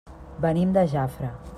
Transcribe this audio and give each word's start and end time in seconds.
Venim 0.45 0.73
de 0.79 0.87
Jafre. 0.97 1.33